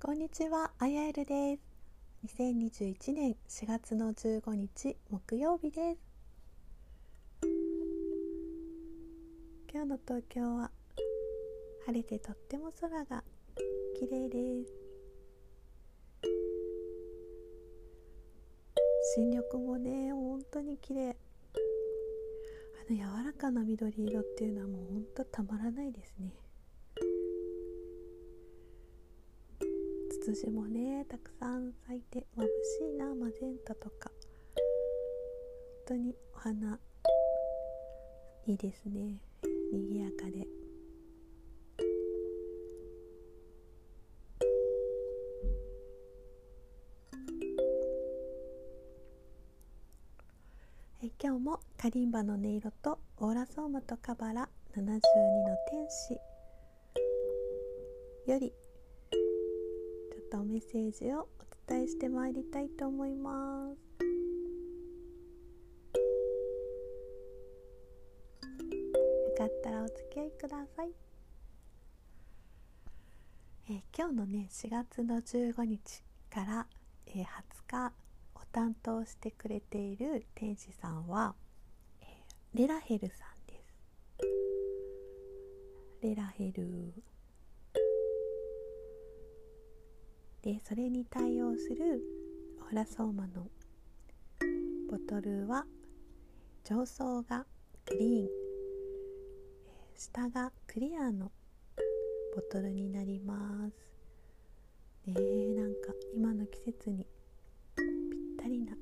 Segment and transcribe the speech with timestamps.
[0.00, 1.78] こんにちは、あやえるです。
[2.38, 6.00] 2021年4月の15日木曜日です。
[9.70, 10.70] 今日の東京は
[11.86, 13.22] 晴れてとっても空が
[13.98, 14.77] 綺麗です。
[19.18, 21.10] 新緑もね、本当に綺麗。
[21.10, 26.32] あの柔らかな緑色っていうのはもう本当たまらないですね。
[30.08, 32.48] ツツジもねたくさん咲いて眩し
[32.94, 34.64] いなマゼンタとか本
[35.88, 36.78] 当にお花
[38.46, 39.20] いいですね
[39.72, 40.57] 賑やかで。
[51.20, 54.92] 今日もカリンバの音色とオーラソーマとカバラ72の
[55.68, 56.12] 天使
[58.30, 61.28] よりちょっとメッセージをお
[61.66, 64.04] 伝えしてまいりたいと思います。
[69.24, 70.92] よかったらお付き合いください。
[73.70, 76.68] えー、今日のね4月の15日から、
[77.08, 77.26] えー、20
[77.66, 77.92] 日
[78.52, 81.34] 担当してくれている天使さんは、
[82.00, 83.74] えー、レラヘルさんです。
[86.02, 86.92] レラヘル。
[90.42, 92.02] でそれに対応する
[92.70, 93.48] オラソーマの
[94.90, 95.66] ボトルは
[96.64, 97.44] 上層が
[97.86, 98.28] グリーン。
[99.96, 101.32] 下がクリアの
[102.34, 103.88] ボトルになります。
[105.06, 107.06] ねえなんか今の季節に
[108.38, 108.72] ったりな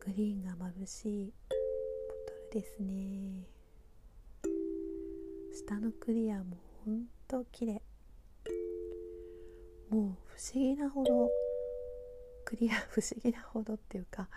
[0.00, 1.32] グリーンが眩しい
[2.08, 3.46] ボトルですね。
[5.52, 7.82] 下のクリアもほんと綺麗。
[9.90, 11.30] もう不思議なほど
[12.44, 14.28] クリア不思議なほどっていうか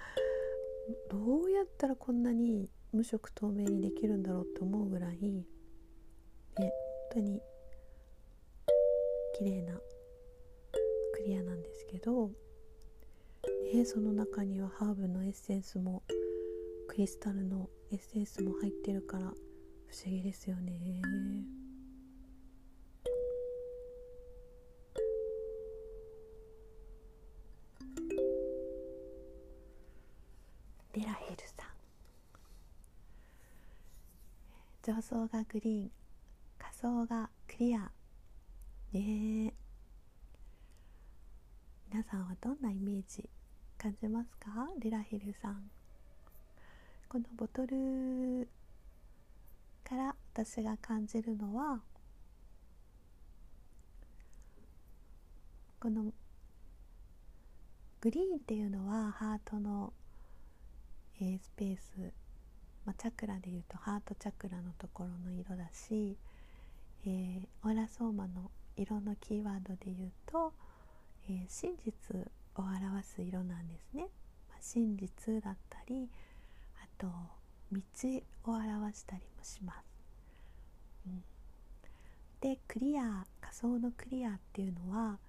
[1.09, 5.45] どうやったらこんなに無色透明にできるんだろうって思うぐらいね
[6.57, 6.69] 本
[7.13, 7.41] 当に
[9.37, 9.79] 綺麗な
[11.25, 12.29] クリアなんですけど、
[13.73, 16.03] ね、その中にはハーブのエッセンスも
[16.87, 19.35] クリスタルのエッセンスも入ってるから不思
[20.05, 21.01] 議ですよね。
[30.93, 31.63] デラヘルさ
[34.91, 34.95] ん。
[34.95, 35.91] 上層がグリーン
[36.59, 37.89] 下層がクリア。
[38.93, 39.47] ね。
[39.47, 39.64] え
[41.95, 43.23] 皆さんはどんなイメージ
[43.77, 44.67] 感じますか？
[44.81, 45.71] デラヘルさん。
[47.07, 48.49] このボトル
[49.81, 51.79] から私が感じるのは
[55.79, 56.11] この
[58.01, 59.93] グリーンっていうのはハートの
[61.21, 62.11] えー、スペース、
[62.83, 66.17] まあ、チャクラでいうとハートチャクラのところの色だし、
[67.05, 70.51] えー、オーラソーマの色のキーワードで言うと、
[71.27, 72.15] えー、真実
[72.55, 74.07] を表す色なんですね。
[74.49, 76.09] まあ、真実だったり
[76.81, 77.07] あと
[77.71, 77.81] 道
[78.45, 79.85] を表したりもします。
[81.07, 81.23] うん、
[82.41, 85.19] でクリア仮想のクリアっていうのは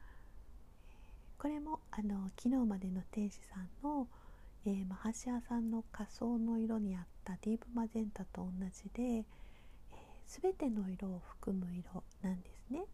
[1.38, 4.08] これもあの昨日までの天使さんの
[4.68, 12.84] 「えー、マハシアさんの仮想の色にあったディープマゼンタと同じで、えー、全ての色を含む色なんですね。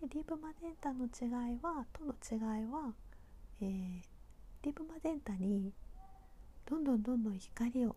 [0.00, 2.94] ディープマゼンタの違いはとの違いは、
[3.60, 4.00] えー、
[4.62, 5.72] ディープマゼンタに
[6.66, 7.96] どんどんどんどん光を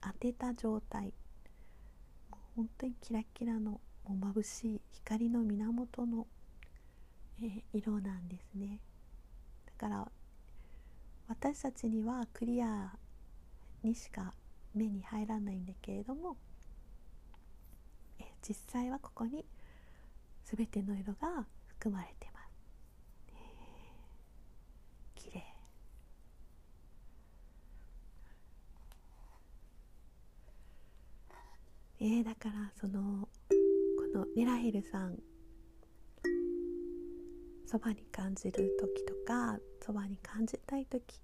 [0.00, 1.12] 当てた状態
[2.30, 6.26] もう本当にキラキラのもう眩しい光の源の、
[7.40, 8.80] えー、色なんですね。
[9.66, 10.10] だから
[11.28, 12.90] 私たちにはクリア
[13.84, 14.32] にしか
[14.74, 16.36] 目に入らないんだけれども
[18.18, 19.44] え実際はここに
[20.56, 22.48] 全ての色が含まれてます。
[25.14, 25.44] 綺麗
[32.00, 35.18] えー、だからそのこのネラヘルさん
[37.66, 41.20] そばに感じる時とかそばに感じたい時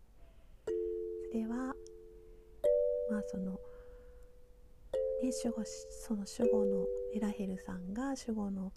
[0.67, 1.75] それは
[3.11, 3.59] まあその、ね、
[5.45, 8.73] 守護その守護のエラヘルさんが守護の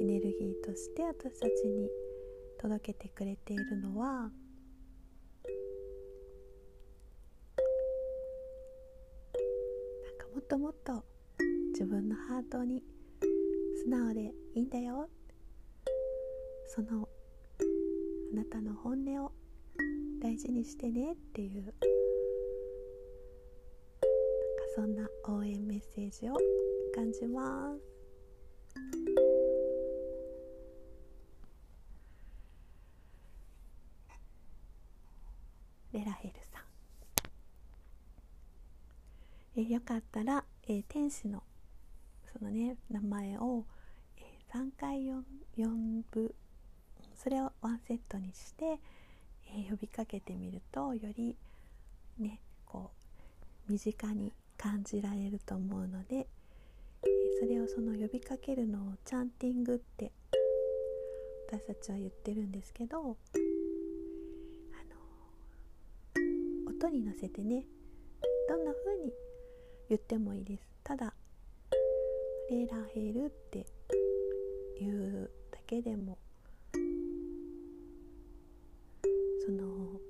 [0.00, 1.88] エネルギーとして私たちに、
[2.58, 4.30] 届けてくれているのはなん
[10.18, 11.04] かもっともっと
[11.72, 12.82] 自分のハートに
[13.84, 15.08] 素直でいいんだよ。
[16.68, 17.08] その
[18.32, 19.32] あなたの本音を
[20.20, 21.72] 大事にしてねっていうなんか
[24.74, 26.36] そんな応援メッセージを
[26.94, 27.95] 感じます。
[39.56, 41.42] えよかったら、えー、天使の
[42.30, 43.64] そのね名前を、
[44.18, 45.06] えー、3回
[45.56, 45.68] 呼
[46.12, 46.34] ぶ
[47.14, 48.78] それをワンセットにして、
[49.48, 51.34] え、呼びかけてみるとより
[52.18, 52.90] ねこ
[53.68, 56.26] う身近に感じられると思うので、え、
[57.40, 60.12] それをその呼びかけるのをチャンティングって
[61.48, 63.16] 私たちは言ってるんですけどあの
[66.70, 67.64] 音に乗せてね
[68.48, 69.12] どんな風に
[69.88, 70.66] 言ってもいいです。
[70.82, 71.14] ただ
[72.50, 73.66] 「レラヘル」って
[74.78, 76.18] 言うだけでも
[79.44, 80.00] その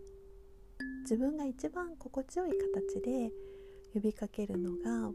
[1.02, 3.32] 自分が一番心地よい形で
[3.94, 5.12] 呼びかけるのが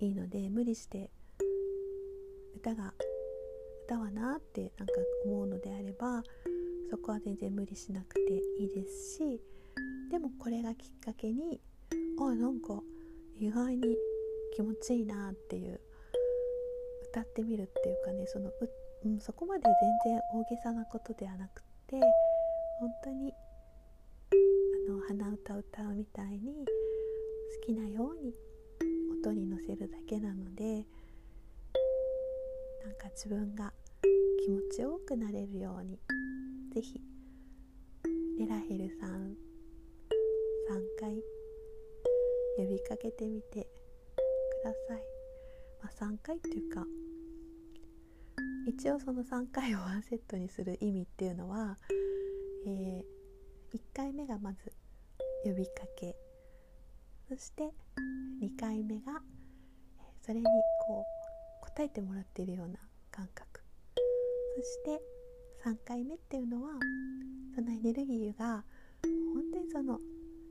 [0.00, 1.10] いいので無理して
[2.56, 2.92] 歌が
[3.86, 6.22] 歌はなってなんか思うのであれば
[6.90, 8.20] そこは全然無理しなくて
[8.58, 9.40] いいですし
[10.10, 11.60] でもこれがきっかけに
[12.20, 12.82] あなんか
[13.42, 13.96] 意外に
[14.54, 15.80] 気持ちいいなっていう
[17.10, 18.70] 歌ってみるっていうかねそのう、
[19.04, 19.64] うん、そこまで
[20.04, 21.98] 全然大げさなことではなくて
[22.78, 23.34] 本当に
[24.88, 28.32] あの鼻歌歌うみたいに好きなように
[29.20, 30.84] 音に乗せるだけなのでなん
[32.94, 33.72] か自分が
[34.44, 35.98] 気持ちよくなれるように
[36.72, 37.00] 是非
[38.38, 39.34] レラヘルさん
[40.70, 41.20] 3回
[42.56, 43.68] 呼びかけてみて
[44.62, 45.02] ください、
[45.82, 46.84] まあ、3回っていうか
[48.66, 51.76] 一応その3回をワンセットにする意味っていうのは、
[52.66, 54.72] えー、1回目がまず
[55.44, 56.14] 呼びかけ。
[57.28, 57.72] そして
[58.42, 59.20] 2回目が
[60.20, 60.44] それに
[60.86, 61.04] こ
[61.62, 62.78] う答えてもらっているような
[63.10, 63.60] 感覚。
[64.56, 65.02] そして
[65.64, 66.74] 3回目っていうのは
[67.54, 68.64] そのエネルギーが
[69.34, 69.98] 本当にその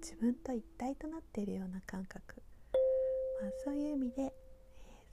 [0.02, 2.42] 自分と一体となっているような感覚、
[3.40, 4.34] まあ、そういう意味で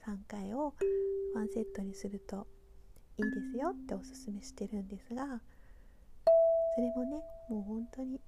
[0.05, 0.73] 3回を
[1.35, 2.47] ワンセットにすると
[3.17, 5.41] いいですよっておすすめしてるんですが
[6.75, 8.19] それもねもう本当に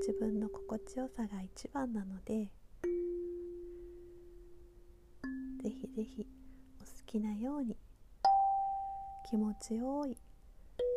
[0.00, 2.50] 自分の心地よさが一番なので
[5.62, 6.26] ぜひぜひ
[6.80, 7.76] お好きなように
[9.30, 10.16] 気持ちよい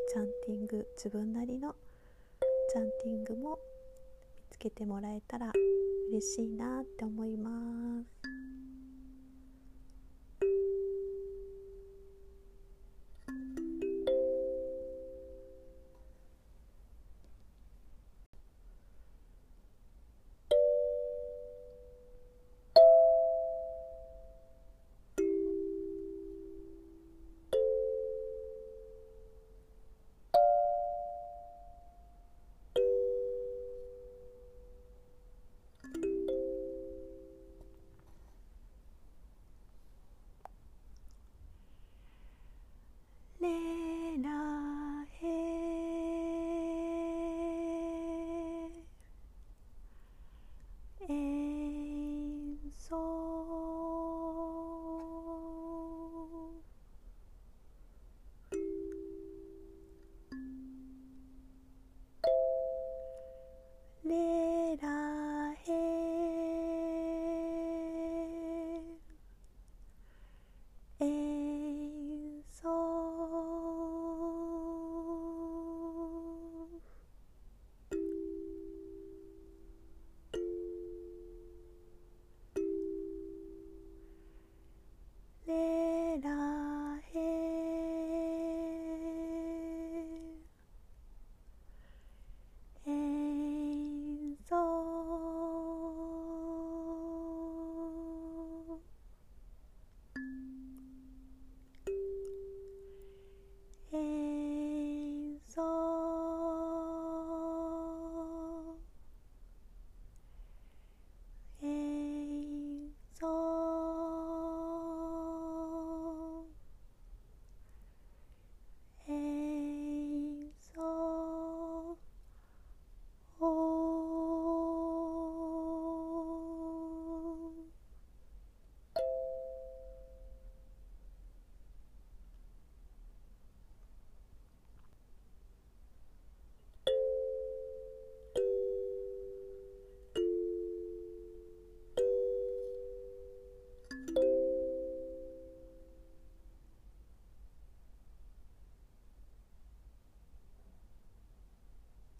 [0.09, 1.75] チャンティング自分なりの
[2.71, 3.59] チャンティングも
[4.57, 5.51] つけてもらえたら
[6.09, 7.51] 嬉しいなって思いま
[8.23, 8.26] す。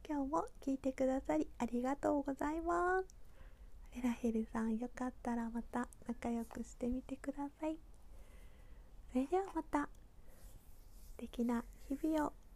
[0.09, 3.13] 今日も聞いてくださりありがとうございます。
[3.93, 7.77] レラヘルさんよかったらまた仲良くしてみてください。
[9.11, 9.89] それではまた素
[11.17, 12.46] 敵な日々を。